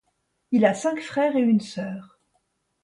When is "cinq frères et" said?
0.73-1.41